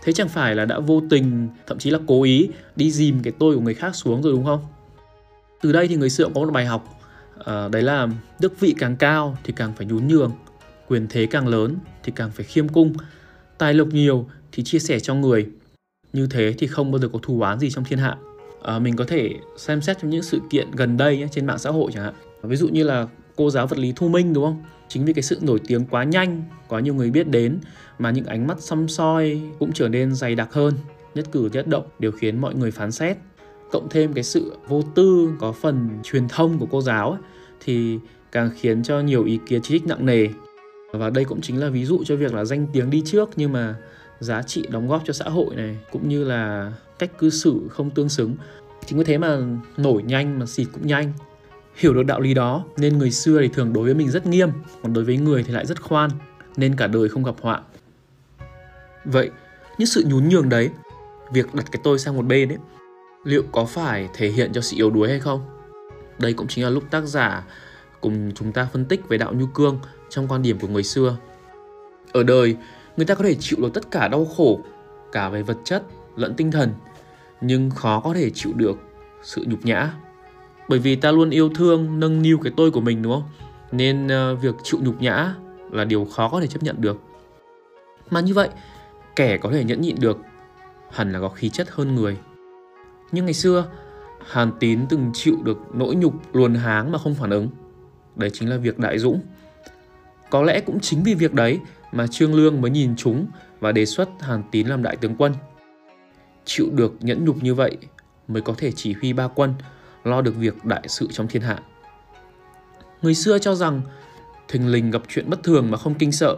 Thế 0.03 0.13
chẳng 0.13 0.29
phải 0.29 0.55
là 0.55 0.65
đã 0.65 0.79
vô 0.79 1.01
tình, 1.09 1.47
thậm 1.67 1.77
chí 1.77 1.89
là 1.89 1.99
cố 2.07 2.23
ý 2.23 2.49
đi 2.75 2.91
dìm 2.91 3.23
cái 3.23 3.33
tôi 3.39 3.55
của 3.55 3.61
người 3.61 3.73
khác 3.73 3.95
xuống 3.95 4.21
rồi 4.21 4.33
đúng 4.33 4.45
không? 4.45 4.59
Từ 5.61 5.71
đây 5.71 5.87
thì 5.87 5.95
người 5.95 6.09
xưa 6.09 6.23
cũng 6.23 6.33
có 6.33 6.41
một 6.41 6.51
bài 6.51 6.65
học 6.65 6.99
à, 7.45 7.67
đấy 7.67 7.81
là 7.81 8.07
đức 8.39 8.59
vị 8.59 8.75
càng 8.77 8.95
cao 8.95 9.37
thì 9.43 9.53
càng 9.55 9.73
phải 9.77 9.85
nhún 9.87 10.07
nhường 10.07 10.31
quyền 10.87 11.07
thế 11.09 11.25
càng 11.25 11.47
lớn 11.47 11.77
thì 12.03 12.11
càng 12.15 12.31
phải 12.31 12.45
khiêm 12.45 12.67
cung 12.67 12.93
tài 13.57 13.73
lộc 13.73 13.87
nhiều 13.87 14.29
thì 14.51 14.63
chia 14.63 14.79
sẻ 14.79 14.99
cho 14.99 15.15
người 15.15 15.49
như 16.13 16.27
thế 16.31 16.53
thì 16.57 16.67
không 16.67 16.91
bao 16.91 16.99
giờ 16.99 17.09
có 17.13 17.19
thù 17.21 17.41
oán 17.41 17.59
gì 17.59 17.69
trong 17.69 17.83
thiên 17.83 17.99
hạ 17.99 18.17
à, 18.63 18.79
mình 18.79 18.95
có 18.95 19.05
thể 19.05 19.35
xem 19.57 19.81
xét 19.81 19.99
trong 20.01 20.09
những 20.09 20.23
sự 20.23 20.39
kiện 20.49 20.71
gần 20.71 20.97
đây 20.97 21.17
nhé, 21.17 21.27
trên 21.31 21.45
mạng 21.45 21.57
xã 21.57 21.69
hội 21.69 21.91
chẳng 21.93 22.03
hạn. 22.03 22.13
Ví 22.43 22.55
dụ 22.55 22.67
như 22.67 22.83
là 22.83 23.07
cô 23.35 23.49
giáo 23.49 23.67
vật 23.67 23.79
lý 23.79 23.93
thu 23.95 24.07
minh 24.07 24.33
đúng 24.33 24.43
không? 24.43 24.63
Chính 24.87 25.05
vì 25.05 25.13
cái 25.13 25.23
sự 25.23 25.39
nổi 25.41 25.59
tiếng 25.67 25.85
quá 25.85 26.03
nhanh 26.03 26.43
quá 26.67 26.79
nhiều 26.79 26.93
người 26.93 27.11
biết 27.11 27.27
đến 27.27 27.59
mà 27.99 28.11
những 28.11 28.25
ánh 28.25 28.47
mắt 28.47 28.61
xăm 28.61 28.87
soi 28.87 29.41
cũng 29.59 29.71
trở 29.73 29.87
nên 29.87 30.15
dày 30.15 30.35
đặc 30.35 30.53
hơn 30.53 30.73
nhất 31.15 31.25
cử 31.31 31.49
nhất 31.53 31.67
động 31.67 31.85
đều 31.99 32.11
khiến 32.11 32.41
mọi 32.41 32.55
người 32.55 32.71
phán 32.71 32.91
xét. 32.91 33.17
Cộng 33.71 33.89
thêm 33.89 34.13
cái 34.13 34.23
sự 34.23 34.53
vô 34.67 34.81
tư 34.95 35.33
có 35.39 35.51
phần 35.51 35.89
truyền 36.03 36.27
thông 36.27 36.59
của 36.59 36.67
cô 36.71 36.81
giáo 36.81 37.11
ấy, 37.11 37.21
thì 37.59 37.99
càng 38.31 38.49
khiến 38.55 38.83
cho 38.83 38.99
nhiều 38.99 39.23
ý 39.23 39.39
kiến 39.47 39.61
chỉ 39.63 39.73
trích 39.73 39.87
nặng 39.87 40.05
nề. 40.05 40.27
Và 40.91 41.09
đây 41.09 41.25
cũng 41.25 41.41
chính 41.41 41.59
là 41.59 41.69
ví 41.69 41.85
dụ 41.85 42.03
cho 42.05 42.15
việc 42.15 42.33
là 42.33 42.45
danh 42.45 42.67
tiếng 42.73 42.89
đi 42.89 43.03
trước 43.05 43.29
nhưng 43.35 43.51
mà 43.51 43.75
giá 44.19 44.41
trị 44.41 44.63
đóng 44.69 44.87
góp 44.87 45.01
cho 45.05 45.13
xã 45.13 45.25
hội 45.25 45.55
này 45.55 45.77
cũng 45.91 46.09
như 46.09 46.23
là 46.23 46.73
cách 47.01 47.17
cư 47.17 47.29
xử 47.29 47.61
không 47.69 47.89
tương 47.89 48.09
xứng. 48.09 48.35
Chính 48.85 48.97
vì 48.97 49.03
thế 49.03 49.17
mà 49.17 49.37
nổi 49.77 50.03
nhanh 50.03 50.39
mà 50.39 50.45
xịt 50.45 50.67
cũng 50.73 50.87
nhanh. 50.87 51.13
Hiểu 51.75 51.93
được 51.93 52.03
đạo 52.03 52.21
lý 52.21 52.33
đó, 52.33 52.65
nên 52.77 52.97
người 52.97 53.11
xưa 53.11 53.41
thì 53.41 53.47
thường 53.47 53.73
đối 53.73 53.83
với 53.83 53.93
mình 53.93 54.09
rất 54.09 54.25
nghiêm, 54.25 54.49
còn 54.83 54.93
đối 54.93 55.03
với 55.03 55.17
người 55.17 55.43
thì 55.43 55.53
lại 55.53 55.65
rất 55.65 55.81
khoan, 55.81 56.09
nên 56.57 56.75
cả 56.75 56.87
đời 56.87 57.09
không 57.09 57.23
gặp 57.23 57.35
họa. 57.41 57.61
Vậy 59.05 59.29
những 59.77 59.87
sự 59.87 60.03
nhún 60.07 60.29
nhường 60.29 60.49
đấy, 60.49 60.69
việc 61.33 61.55
đặt 61.55 61.65
cái 61.71 61.81
tôi 61.83 61.99
sang 61.99 62.15
một 62.15 62.25
bên 62.25 62.49
ấy, 62.49 62.57
liệu 63.23 63.43
có 63.51 63.65
phải 63.65 64.09
thể 64.13 64.29
hiện 64.29 64.51
cho 64.53 64.61
sự 64.61 64.77
yếu 64.77 64.89
đuối 64.89 65.09
hay 65.09 65.19
không? 65.19 65.41
Đây 66.19 66.33
cũng 66.33 66.47
chính 66.47 66.63
là 66.63 66.69
lúc 66.69 66.83
tác 66.91 67.01
giả 67.01 67.43
cùng 68.01 68.31
chúng 68.35 68.51
ta 68.51 68.67
phân 68.73 68.85
tích 68.85 69.09
về 69.09 69.17
đạo 69.17 69.33
nhu 69.33 69.45
cương 69.45 69.79
trong 70.09 70.27
quan 70.27 70.41
điểm 70.41 70.59
của 70.59 70.67
người 70.67 70.83
xưa. 70.83 71.17
Ở 72.11 72.23
đời, 72.23 72.55
người 72.97 73.05
ta 73.05 73.15
có 73.15 73.23
thể 73.23 73.35
chịu 73.39 73.59
được 73.61 73.73
tất 73.73 73.91
cả 73.91 74.07
đau 74.07 74.25
khổ, 74.25 74.59
cả 75.11 75.29
về 75.29 75.43
vật 75.43 75.57
chất 75.63 75.83
lẫn 76.15 76.33
tinh 76.35 76.51
thần 76.51 76.73
nhưng 77.41 77.69
khó 77.69 77.99
có 77.99 78.13
thể 78.13 78.29
chịu 78.29 78.53
được 78.55 78.79
sự 79.23 79.45
nhục 79.47 79.65
nhã. 79.65 79.93
Bởi 80.69 80.79
vì 80.79 80.95
ta 80.95 81.11
luôn 81.11 81.29
yêu 81.29 81.49
thương 81.55 81.99
nâng 81.99 82.21
niu 82.21 82.37
cái 82.37 82.53
tôi 82.57 82.71
của 82.71 82.81
mình 82.81 83.01
đúng 83.01 83.13
không? 83.13 83.23
Nên 83.71 84.07
uh, 84.07 84.41
việc 84.41 84.55
chịu 84.63 84.79
nhục 84.83 85.01
nhã 85.01 85.35
là 85.71 85.85
điều 85.85 86.05
khó 86.05 86.29
có 86.29 86.41
thể 86.41 86.47
chấp 86.47 86.63
nhận 86.63 86.81
được. 86.81 87.01
Mà 88.09 88.19
như 88.19 88.33
vậy 88.33 88.49
kẻ 89.15 89.37
có 89.37 89.51
thể 89.51 89.63
nhẫn 89.63 89.81
nhịn 89.81 89.95
được 89.99 90.17
hẳn 90.91 91.11
là 91.11 91.19
có 91.19 91.29
khí 91.29 91.49
chất 91.49 91.69
hơn 91.69 91.95
người. 91.95 92.17
Nhưng 93.11 93.25
ngày 93.25 93.33
xưa 93.33 93.65
hàn 94.27 94.51
tín 94.59 94.79
từng 94.89 95.11
chịu 95.13 95.37
được 95.43 95.57
nỗi 95.73 95.95
nhục 95.95 96.35
luồn 96.35 96.55
háng 96.55 96.91
mà 96.91 96.97
không 96.97 97.15
phản 97.15 97.29
ứng. 97.29 97.49
Đấy 98.15 98.29
chính 98.33 98.49
là 98.49 98.57
việc 98.57 98.79
đại 98.79 98.99
dũng. 98.99 99.21
Có 100.29 100.43
lẽ 100.43 100.61
cũng 100.61 100.79
chính 100.79 101.03
vì 101.03 101.13
việc 101.13 101.33
đấy 101.33 101.59
mà 101.91 102.07
trương 102.07 102.35
lương 102.35 102.61
mới 102.61 102.71
nhìn 102.71 102.95
chúng 102.95 103.27
và 103.59 103.71
đề 103.71 103.85
xuất 103.85 104.09
hàn 104.19 104.43
tín 104.51 104.67
làm 104.67 104.83
đại 104.83 104.95
tướng 104.95 105.15
quân 105.15 105.33
chịu 106.45 106.69
được 106.71 106.93
nhẫn 106.99 107.25
nhục 107.25 107.43
như 107.43 107.53
vậy 107.53 107.77
mới 108.27 108.41
có 108.41 108.53
thể 108.57 108.71
chỉ 108.71 108.93
huy 108.93 109.13
ba 109.13 109.27
quân 109.27 109.53
lo 110.03 110.21
được 110.21 110.35
việc 110.35 110.65
đại 110.65 110.83
sự 110.87 111.07
trong 111.11 111.27
thiên 111.27 111.41
hạ. 111.41 111.59
Người 113.01 113.15
xưa 113.15 113.39
cho 113.39 113.55
rằng 113.55 113.81
thình 114.47 114.67
lình 114.67 114.91
gặp 114.91 115.01
chuyện 115.07 115.29
bất 115.29 115.43
thường 115.43 115.71
mà 115.71 115.77
không 115.77 115.93
kinh 115.93 116.11
sợ, 116.11 116.35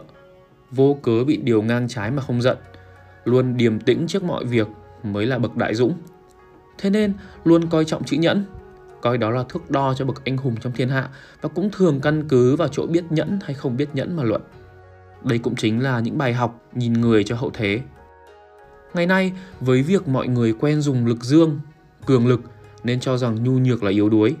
vô 0.70 0.98
cớ 1.02 1.24
bị 1.26 1.36
điều 1.36 1.62
ngang 1.62 1.88
trái 1.88 2.10
mà 2.10 2.22
không 2.22 2.42
giận, 2.42 2.58
luôn 3.24 3.56
điềm 3.56 3.80
tĩnh 3.80 4.06
trước 4.06 4.22
mọi 4.22 4.44
việc 4.44 4.68
mới 5.02 5.26
là 5.26 5.38
bậc 5.38 5.56
đại 5.56 5.74
dũng. 5.74 5.94
Thế 6.78 6.90
nên 6.90 7.12
luôn 7.44 7.66
coi 7.66 7.84
trọng 7.84 8.04
chữ 8.04 8.16
nhẫn, 8.16 8.44
coi 9.00 9.18
đó 9.18 9.30
là 9.30 9.44
thước 9.48 9.70
đo 9.70 9.94
cho 9.94 10.04
bậc 10.04 10.24
anh 10.24 10.36
hùng 10.36 10.56
trong 10.60 10.72
thiên 10.72 10.88
hạ 10.88 11.08
và 11.40 11.48
cũng 11.48 11.70
thường 11.70 12.00
căn 12.00 12.28
cứ 12.28 12.56
vào 12.56 12.68
chỗ 12.68 12.86
biết 12.86 13.04
nhẫn 13.10 13.38
hay 13.42 13.54
không 13.54 13.76
biết 13.76 13.88
nhẫn 13.94 14.16
mà 14.16 14.22
luận. 14.22 14.42
Đây 15.24 15.38
cũng 15.38 15.56
chính 15.56 15.82
là 15.82 16.00
những 16.00 16.18
bài 16.18 16.32
học 16.34 16.62
nhìn 16.72 16.92
người 16.92 17.24
cho 17.24 17.36
hậu 17.36 17.50
thế. 17.54 17.80
Ngày 18.94 19.06
nay, 19.06 19.32
với 19.60 19.82
việc 19.82 20.08
mọi 20.08 20.28
người 20.28 20.52
quen 20.52 20.80
dùng 20.80 21.06
lực 21.06 21.24
dương, 21.24 21.60
cường 22.06 22.26
lực 22.26 22.40
nên 22.84 23.00
cho 23.00 23.16
rằng 23.16 23.44
nhu 23.44 23.52
nhược 23.52 23.82
là 23.82 23.90
yếu 23.90 24.08
đuối. 24.08 24.36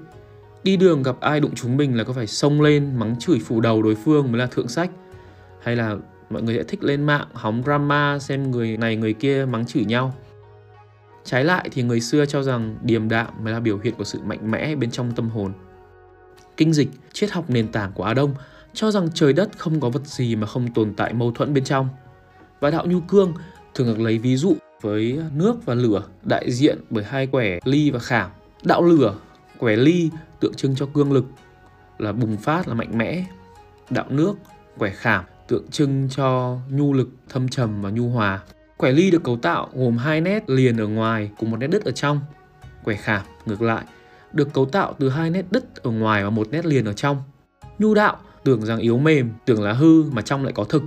Đi 0.64 0.76
đường 0.76 1.02
gặp 1.02 1.20
ai 1.20 1.40
đụng 1.40 1.54
chúng 1.54 1.76
mình 1.76 1.96
là 1.96 2.04
có 2.04 2.12
phải 2.12 2.26
xông 2.26 2.60
lên 2.60 2.96
mắng 2.96 3.16
chửi 3.18 3.38
phủ 3.38 3.60
đầu 3.60 3.82
đối 3.82 3.94
phương 3.94 4.32
mới 4.32 4.38
là 4.38 4.46
thượng 4.46 4.68
sách. 4.68 4.90
Hay 5.62 5.76
là 5.76 5.96
mọi 6.30 6.42
người 6.42 6.56
sẽ 6.56 6.62
thích 6.62 6.84
lên 6.84 7.02
mạng 7.02 7.26
hóng 7.32 7.62
drama 7.64 8.18
xem 8.18 8.50
người 8.50 8.76
này 8.76 8.96
người 8.96 9.12
kia 9.12 9.44
mắng 9.44 9.66
chửi 9.66 9.84
nhau. 9.84 10.14
Trái 11.24 11.44
lại 11.44 11.68
thì 11.72 11.82
người 11.82 12.00
xưa 12.00 12.26
cho 12.26 12.42
rằng 12.42 12.76
điềm 12.82 13.08
đạm 13.08 13.26
mới 13.44 13.52
là 13.52 13.60
biểu 13.60 13.78
hiện 13.78 13.94
của 13.98 14.04
sự 14.04 14.20
mạnh 14.22 14.50
mẽ 14.50 14.76
bên 14.76 14.90
trong 14.90 15.12
tâm 15.12 15.28
hồn. 15.28 15.52
Kinh 16.56 16.72
dịch, 16.72 16.88
triết 17.12 17.30
học 17.30 17.44
nền 17.50 17.68
tảng 17.68 17.92
của 17.92 18.04
Á 18.04 18.14
Đông 18.14 18.34
cho 18.74 18.90
rằng 18.90 19.08
trời 19.14 19.32
đất 19.32 19.58
không 19.58 19.80
có 19.80 19.90
vật 19.90 20.06
gì 20.06 20.36
mà 20.36 20.46
không 20.46 20.74
tồn 20.74 20.94
tại 20.94 21.12
mâu 21.12 21.32
thuẫn 21.32 21.54
bên 21.54 21.64
trong. 21.64 21.88
Và 22.60 22.70
đạo 22.70 22.86
Nhu 22.86 23.00
Cương 23.00 23.34
thường 23.74 23.86
được 23.86 24.00
lấy 24.00 24.18
ví 24.18 24.36
dụ 24.36 24.56
với 24.80 25.20
nước 25.34 25.66
và 25.66 25.74
lửa 25.74 26.02
đại 26.22 26.50
diện 26.50 26.78
bởi 26.90 27.04
hai 27.04 27.26
quẻ 27.26 27.58
ly 27.64 27.90
và 27.90 27.98
khảm. 27.98 28.30
Đạo 28.62 28.82
lửa, 28.82 29.14
quẻ 29.58 29.76
ly 29.76 30.10
tượng 30.40 30.54
trưng 30.54 30.76
cho 30.76 30.86
cương 30.94 31.12
lực 31.12 31.24
là 31.98 32.12
bùng 32.12 32.36
phát 32.36 32.68
là 32.68 32.74
mạnh 32.74 32.98
mẽ. 32.98 33.24
Đạo 33.90 34.06
nước, 34.08 34.34
quẻ 34.78 34.90
khảm 34.90 35.24
tượng 35.48 35.68
trưng 35.70 36.08
cho 36.10 36.58
nhu 36.70 36.92
lực 36.92 37.08
thâm 37.28 37.48
trầm 37.48 37.82
và 37.82 37.90
nhu 37.90 38.08
hòa. 38.08 38.40
Quẻ 38.76 38.92
ly 38.92 39.10
được 39.10 39.22
cấu 39.24 39.36
tạo 39.36 39.68
gồm 39.74 39.96
hai 39.96 40.20
nét 40.20 40.50
liền 40.50 40.76
ở 40.76 40.86
ngoài 40.86 41.30
cùng 41.38 41.50
một 41.50 41.56
nét 41.56 41.66
đứt 41.66 41.84
ở 41.84 41.92
trong. 41.92 42.20
Quẻ 42.84 42.96
khảm 42.96 43.22
ngược 43.46 43.62
lại 43.62 43.84
được 44.32 44.52
cấu 44.52 44.64
tạo 44.64 44.94
từ 44.98 45.08
hai 45.08 45.30
nét 45.30 45.44
đứt 45.50 45.82
ở 45.82 45.90
ngoài 45.90 46.24
và 46.24 46.30
một 46.30 46.48
nét 46.50 46.66
liền 46.66 46.84
ở 46.84 46.92
trong. 46.92 47.22
Nhu 47.78 47.94
đạo 47.94 48.16
tưởng 48.44 48.62
rằng 48.62 48.78
yếu 48.78 48.98
mềm, 48.98 49.30
tưởng 49.44 49.62
là 49.62 49.72
hư 49.72 50.10
mà 50.10 50.22
trong 50.22 50.44
lại 50.44 50.52
có 50.52 50.64
thực. 50.64 50.82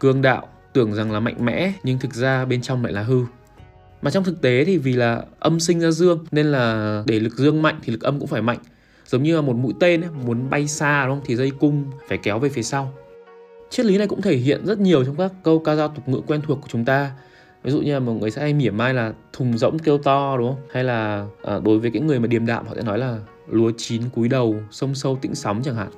Cương 0.00 0.22
đạo 0.22 0.48
tưởng 0.72 0.94
rằng 0.94 1.12
là 1.12 1.20
mạnh 1.20 1.44
mẽ 1.44 1.72
nhưng 1.82 1.98
thực 1.98 2.14
ra 2.14 2.44
bên 2.44 2.62
trong 2.62 2.84
lại 2.84 2.92
là 2.92 3.02
hư. 3.02 3.24
Mà 4.02 4.10
trong 4.10 4.24
thực 4.24 4.40
tế 4.40 4.64
thì 4.64 4.78
vì 4.78 4.92
là 4.92 5.24
âm 5.38 5.60
sinh 5.60 5.80
ra 5.80 5.90
dương 5.90 6.24
nên 6.30 6.46
là 6.46 7.02
để 7.06 7.20
lực 7.20 7.34
dương 7.36 7.62
mạnh 7.62 7.78
thì 7.82 7.92
lực 7.92 8.02
âm 8.02 8.18
cũng 8.18 8.28
phải 8.28 8.42
mạnh. 8.42 8.58
Giống 9.06 9.22
như 9.22 9.36
là 9.36 9.40
một 9.40 9.56
mũi 9.56 9.72
tên 9.80 10.00
ấy, 10.00 10.10
muốn 10.24 10.50
bay 10.50 10.68
xa 10.68 11.06
đúng 11.06 11.16
không? 11.16 11.24
Thì 11.26 11.36
dây 11.36 11.50
cung 11.50 11.84
phải 12.08 12.18
kéo 12.18 12.38
về 12.38 12.48
phía 12.48 12.62
sau. 12.62 12.92
Triết 13.70 13.86
lý 13.86 13.98
này 13.98 14.06
cũng 14.06 14.22
thể 14.22 14.36
hiện 14.36 14.66
rất 14.66 14.80
nhiều 14.80 15.04
trong 15.04 15.16
các 15.16 15.32
câu 15.42 15.58
ca 15.58 15.76
dao 15.76 15.88
tục 15.88 16.08
ngữ 16.08 16.20
quen 16.26 16.40
thuộc 16.46 16.60
của 16.60 16.68
chúng 16.70 16.84
ta. 16.84 17.10
Ví 17.62 17.70
dụ 17.70 17.80
như 17.80 17.92
là 17.92 17.98
một 17.98 18.12
người 18.12 18.30
sẽ 18.30 18.42
hay 18.42 18.52
mỉa 18.52 18.70
mai 18.70 18.94
là 18.94 19.12
thùng 19.32 19.58
rỗng 19.58 19.78
kêu 19.78 19.98
to 19.98 20.36
đúng 20.36 20.48
không? 20.48 20.62
Hay 20.72 20.84
là 20.84 21.26
à, 21.42 21.58
đối 21.64 21.78
với 21.78 21.90
cái 21.90 22.02
người 22.02 22.20
mà 22.20 22.26
điềm 22.26 22.46
đạm 22.46 22.66
họ 22.66 22.74
sẽ 22.76 22.82
nói 22.82 22.98
là 22.98 23.18
lúa 23.48 23.72
chín 23.76 24.02
cúi 24.14 24.28
đầu 24.28 24.56
sông 24.70 24.94
sâu 24.94 25.18
tĩnh 25.22 25.34
sóng 25.34 25.62
chẳng 25.64 25.76
hạn. 25.76 25.90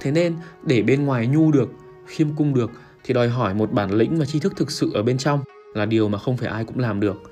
Thế 0.00 0.10
nên 0.10 0.34
để 0.66 0.82
bên 0.82 1.04
ngoài 1.04 1.26
nhu 1.26 1.52
được 1.52 1.68
khiêm 2.06 2.28
cung 2.36 2.54
được 2.54 2.70
thì 3.06 3.14
đòi 3.14 3.28
hỏi 3.28 3.54
một 3.54 3.72
bản 3.72 3.90
lĩnh 3.90 4.18
và 4.18 4.24
tri 4.24 4.38
thức 4.38 4.52
thực 4.56 4.70
sự 4.70 4.90
ở 4.94 5.02
bên 5.02 5.18
trong 5.18 5.40
là 5.74 5.86
điều 5.86 6.08
mà 6.08 6.18
không 6.18 6.36
phải 6.36 6.48
ai 6.48 6.64
cũng 6.64 6.78
làm 6.78 7.00
được. 7.00 7.22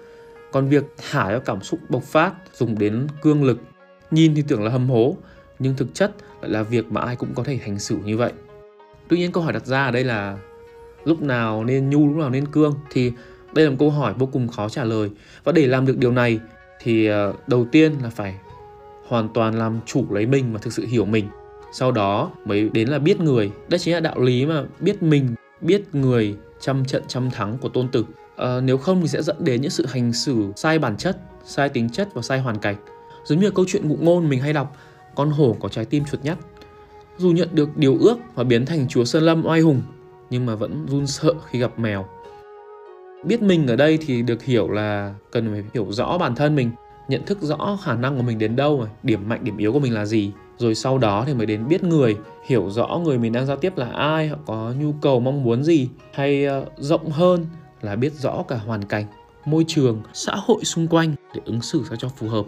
Còn 0.52 0.68
việc 0.68 0.84
thả 1.10 1.30
cho 1.32 1.38
cảm 1.38 1.62
xúc 1.62 1.80
bộc 1.88 2.02
phát 2.02 2.32
dùng 2.54 2.78
đến 2.78 3.06
cương 3.22 3.44
lực, 3.44 3.58
nhìn 4.10 4.34
thì 4.34 4.42
tưởng 4.48 4.64
là 4.64 4.70
hâm 4.70 4.88
hố, 4.88 5.16
nhưng 5.58 5.76
thực 5.76 5.94
chất 5.94 6.12
lại 6.40 6.50
là 6.50 6.62
việc 6.62 6.92
mà 6.92 7.00
ai 7.00 7.16
cũng 7.16 7.34
có 7.34 7.44
thể 7.44 7.56
hành 7.56 7.78
xử 7.78 7.96
như 8.04 8.16
vậy. 8.16 8.32
Tuy 9.08 9.16
nhiên 9.16 9.32
câu 9.32 9.42
hỏi 9.42 9.52
đặt 9.52 9.66
ra 9.66 9.84
ở 9.84 9.90
đây 9.90 10.04
là 10.04 10.38
lúc 11.04 11.22
nào 11.22 11.64
nên 11.64 11.90
nhu, 11.90 12.08
lúc 12.08 12.16
nào 12.16 12.30
nên 12.30 12.46
cương 12.46 12.74
thì 12.90 13.12
đây 13.54 13.64
là 13.64 13.70
một 13.70 13.76
câu 13.78 13.90
hỏi 13.90 14.14
vô 14.18 14.26
cùng 14.26 14.48
khó 14.48 14.68
trả 14.68 14.84
lời. 14.84 15.10
Và 15.44 15.52
để 15.52 15.66
làm 15.66 15.86
được 15.86 15.98
điều 15.98 16.12
này 16.12 16.40
thì 16.80 17.06
ờ, 17.06 17.32
đầu 17.46 17.66
tiên 17.72 17.92
là 18.02 18.10
phải 18.10 18.34
hoàn 19.06 19.28
toàn 19.28 19.58
làm 19.58 19.80
chủ 19.86 20.06
lấy 20.10 20.26
mình 20.26 20.52
và 20.52 20.58
thực 20.58 20.72
sự 20.72 20.86
hiểu 20.86 21.04
mình 21.04 21.28
sau 21.72 21.92
đó 21.92 22.30
mới 22.44 22.68
đến 22.68 22.88
là 22.88 22.98
biết 22.98 23.20
người 23.20 23.50
đây 23.68 23.78
chính 23.78 23.94
là 23.94 24.00
đạo 24.00 24.20
lý 24.20 24.46
mà 24.46 24.64
biết 24.80 25.02
mình 25.02 25.34
biết 25.64 25.82
người 25.92 26.36
trăm 26.60 26.84
trận 26.84 27.02
trăm 27.08 27.30
thắng 27.30 27.58
của 27.58 27.68
tôn 27.68 27.88
tử. 27.88 28.04
À, 28.36 28.60
nếu 28.60 28.78
không 28.78 29.02
thì 29.02 29.08
sẽ 29.08 29.22
dẫn 29.22 29.36
đến 29.40 29.60
những 29.60 29.70
sự 29.70 29.86
hành 29.86 30.12
xử 30.12 30.52
sai 30.56 30.78
bản 30.78 30.96
chất 30.96 31.18
sai 31.44 31.68
tính 31.68 31.88
chất 31.88 32.08
và 32.14 32.22
sai 32.22 32.40
hoàn 32.40 32.58
cảnh. 32.58 32.76
Giống 33.24 33.40
như 33.40 33.50
câu 33.50 33.64
chuyện 33.68 33.88
ngụ 33.88 33.96
ngôn 34.00 34.28
mình 34.28 34.40
hay 34.40 34.52
đọc 34.52 34.76
con 35.14 35.30
hổ 35.30 35.56
có 35.60 35.68
trái 35.68 35.84
tim 35.84 36.04
chuột 36.04 36.24
nhắt. 36.24 36.38
Dù 37.18 37.30
nhận 37.30 37.48
được 37.52 37.76
điều 37.76 37.98
ước 38.00 38.18
và 38.34 38.44
biến 38.44 38.66
thành 38.66 38.88
chúa 38.88 39.04
sơn 39.04 39.22
lâm 39.22 39.46
oai 39.46 39.60
hùng 39.60 39.82
nhưng 40.30 40.46
mà 40.46 40.54
vẫn 40.54 40.86
run 40.88 41.06
sợ 41.06 41.32
khi 41.50 41.58
gặp 41.58 41.78
mèo. 41.78 42.06
Biết 43.24 43.42
mình 43.42 43.66
ở 43.66 43.76
đây 43.76 43.98
thì 44.06 44.22
được 44.22 44.42
hiểu 44.42 44.70
là 44.70 45.14
cần 45.30 45.52
phải 45.52 45.64
hiểu 45.74 45.86
rõ 45.90 46.18
bản 46.18 46.34
thân 46.34 46.56
mình 46.56 46.70
nhận 47.08 47.24
thức 47.24 47.38
rõ 47.40 47.78
khả 47.82 47.94
năng 47.94 48.16
của 48.16 48.22
mình 48.22 48.38
đến 48.38 48.56
đâu 48.56 48.86
điểm 49.02 49.28
mạnh 49.28 49.44
điểm 49.44 49.56
yếu 49.56 49.72
của 49.72 49.78
mình 49.78 49.94
là 49.94 50.06
gì 50.06 50.32
rồi 50.58 50.74
sau 50.74 50.98
đó 50.98 51.24
thì 51.26 51.34
mới 51.34 51.46
đến 51.46 51.68
biết 51.68 51.84
người 51.84 52.16
hiểu 52.46 52.70
rõ 52.70 53.00
người 53.04 53.18
mình 53.18 53.32
đang 53.32 53.46
giao 53.46 53.56
tiếp 53.56 53.76
là 53.76 53.90
ai 53.90 54.28
họ 54.28 54.36
có 54.46 54.72
nhu 54.78 54.92
cầu 54.92 55.20
mong 55.20 55.44
muốn 55.44 55.64
gì 55.64 55.88
hay 56.12 56.44
ờ, 56.44 56.64
rộng 56.78 57.10
hơn 57.10 57.46
là 57.82 57.96
biết 57.96 58.12
rõ 58.12 58.42
cả 58.48 58.56
hoàn 58.56 58.84
cảnh 58.84 59.06
môi 59.44 59.64
trường 59.68 60.02
xã 60.12 60.32
hội 60.36 60.64
xung 60.64 60.88
quanh 60.88 61.14
để 61.34 61.40
ứng 61.44 61.62
xử 61.62 61.84
sao 61.88 61.96
cho 61.96 62.08
phù 62.08 62.28
hợp. 62.28 62.44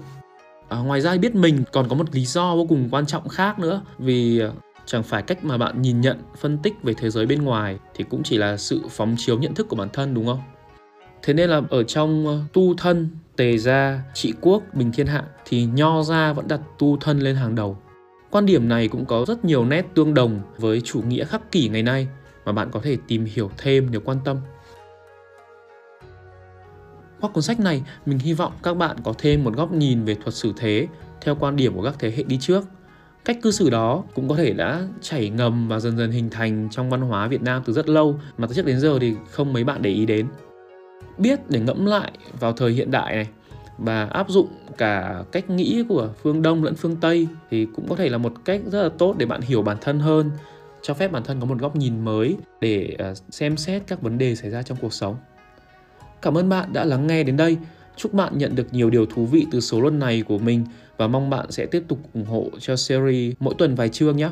À, 0.68 0.78
ngoài 0.78 1.00
ra 1.00 1.16
biết 1.16 1.34
mình 1.34 1.62
còn 1.72 1.88
có 1.88 1.96
một 1.96 2.14
lý 2.14 2.24
do 2.24 2.56
vô 2.56 2.66
cùng 2.68 2.88
quan 2.90 3.06
trọng 3.06 3.28
khác 3.28 3.58
nữa 3.58 3.82
vì 3.98 4.38
ờ, 4.38 4.52
chẳng 4.86 5.02
phải 5.02 5.22
cách 5.22 5.44
mà 5.44 5.58
bạn 5.58 5.82
nhìn 5.82 6.00
nhận 6.00 6.18
phân 6.38 6.58
tích 6.58 6.74
về 6.82 6.94
thế 6.94 7.10
giới 7.10 7.26
bên 7.26 7.42
ngoài 7.42 7.78
thì 7.94 8.04
cũng 8.10 8.22
chỉ 8.22 8.36
là 8.36 8.56
sự 8.56 8.80
phóng 8.90 9.14
chiếu 9.18 9.38
nhận 9.38 9.54
thức 9.54 9.68
của 9.68 9.76
bản 9.76 9.88
thân 9.92 10.14
đúng 10.14 10.26
không? 10.26 10.40
Thế 11.22 11.34
nên 11.34 11.50
là 11.50 11.60
ở 11.70 11.82
trong 11.82 12.26
ờ, 12.26 12.40
tu 12.52 12.74
thân 12.74 13.08
tề 13.36 13.58
gia 13.58 14.02
trị 14.14 14.32
quốc 14.40 14.62
bình 14.72 14.92
thiên 14.92 15.06
hạ 15.06 15.24
thì 15.44 15.64
nho 15.64 16.02
gia 16.02 16.32
vẫn 16.32 16.48
đặt 16.48 16.60
tu 16.78 16.96
thân 17.00 17.18
lên 17.18 17.36
hàng 17.36 17.54
đầu. 17.54 17.78
Quan 18.30 18.46
điểm 18.46 18.68
này 18.68 18.88
cũng 18.88 19.04
có 19.04 19.24
rất 19.28 19.44
nhiều 19.44 19.64
nét 19.64 19.86
tương 19.94 20.14
đồng 20.14 20.40
với 20.58 20.80
chủ 20.80 21.02
nghĩa 21.02 21.24
khắc 21.24 21.52
kỷ 21.52 21.68
ngày 21.68 21.82
nay 21.82 22.08
mà 22.44 22.52
bạn 22.52 22.70
có 22.70 22.80
thể 22.80 22.96
tìm 23.08 23.24
hiểu 23.24 23.50
thêm 23.56 23.88
nếu 23.90 24.00
quan 24.00 24.18
tâm. 24.24 24.36
Qua 27.20 27.30
cuốn 27.30 27.42
sách 27.42 27.60
này, 27.60 27.82
mình 28.06 28.18
hy 28.18 28.32
vọng 28.32 28.52
các 28.62 28.76
bạn 28.76 28.96
có 29.04 29.14
thêm 29.18 29.44
một 29.44 29.54
góc 29.54 29.72
nhìn 29.72 30.04
về 30.04 30.14
thuật 30.14 30.34
sử 30.34 30.52
thế 30.56 30.86
theo 31.20 31.34
quan 31.34 31.56
điểm 31.56 31.74
của 31.74 31.82
các 31.82 31.94
thế 31.98 32.10
hệ 32.16 32.22
đi 32.22 32.38
trước. 32.40 32.64
Cách 33.24 33.38
cư 33.42 33.50
xử 33.50 33.70
đó 33.70 34.04
cũng 34.14 34.28
có 34.28 34.36
thể 34.36 34.52
đã 34.52 34.82
chảy 35.00 35.30
ngầm 35.30 35.68
và 35.68 35.80
dần 35.80 35.96
dần 35.96 36.10
hình 36.10 36.30
thành 36.30 36.68
trong 36.70 36.90
văn 36.90 37.00
hóa 37.00 37.28
Việt 37.28 37.42
Nam 37.42 37.62
từ 37.64 37.72
rất 37.72 37.88
lâu 37.88 38.20
mà 38.38 38.46
từ 38.46 38.54
trước 38.54 38.66
đến 38.66 38.80
giờ 38.80 38.98
thì 39.00 39.14
không 39.30 39.52
mấy 39.52 39.64
bạn 39.64 39.82
để 39.82 39.90
ý 39.90 40.06
đến. 40.06 40.26
Biết 41.18 41.40
để 41.48 41.60
ngẫm 41.60 41.86
lại 41.86 42.12
vào 42.40 42.52
thời 42.52 42.72
hiện 42.72 42.90
đại 42.90 43.16
này 43.16 43.28
và 43.78 44.04
áp 44.04 44.30
dụng 44.30 44.48
cả 44.78 45.22
cách 45.32 45.50
nghĩ 45.50 45.84
của 45.88 46.08
phương 46.22 46.42
Đông 46.42 46.64
lẫn 46.64 46.74
phương 46.74 46.96
Tây 46.96 47.28
thì 47.50 47.66
cũng 47.76 47.88
có 47.88 47.96
thể 47.96 48.08
là 48.08 48.18
một 48.18 48.32
cách 48.44 48.60
rất 48.66 48.82
là 48.82 48.88
tốt 48.98 49.14
để 49.18 49.26
bạn 49.26 49.40
hiểu 49.40 49.62
bản 49.62 49.76
thân 49.80 49.98
hơn, 49.98 50.30
cho 50.82 50.94
phép 50.94 51.12
bản 51.12 51.22
thân 51.24 51.40
có 51.40 51.46
một 51.46 51.58
góc 51.58 51.76
nhìn 51.76 52.04
mới 52.04 52.36
để 52.60 52.96
à, 52.98 53.14
xem 53.30 53.56
xét 53.56 53.82
các 53.86 54.02
vấn 54.02 54.18
đề 54.18 54.34
xảy 54.34 54.50
ra 54.50 54.62
trong 54.62 54.78
cuộc 54.80 54.92
sống. 54.92 55.16
Cảm 56.22 56.38
ơn 56.38 56.48
bạn 56.48 56.72
đã 56.72 56.84
lắng 56.84 57.06
nghe 57.06 57.22
đến 57.22 57.36
đây. 57.36 57.56
Chúc 57.96 58.14
bạn 58.14 58.38
nhận 58.38 58.54
được 58.54 58.74
nhiều 58.74 58.90
điều 58.90 59.06
thú 59.06 59.26
vị 59.26 59.46
từ 59.50 59.60
số 59.60 59.80
luân 59.80 59.98
này 59.98 60.22
của 60.22 60.38
mình 60.38 60.64
và 60.96 61.06
mong 61.06 61.30
bạn 61.30 61.50
sẽ 61.50 61.66
tiếp 61.66 61.82
tục 61.88 61.98
ủng 62.14 62.24
hộ 62.24 62.48
cho 62.60 62.76
series 62.76 63.34
mỗi 63.38 63.54
tuần 63.58 63.74
vài 63.74 63.88
chương 63.88 64.16
nhé. 64.16 64.30